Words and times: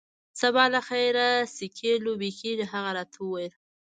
سبا 0.39 0.65
له 0.73 0.79
خیره 0.87 1.27
سکی 1.57 1.93
لوبې 2.05 2.31
کیږي. 2.39 2.65
هغه 2.73 2.89
راته 2.97 3.17
وویل. 3.21 3.53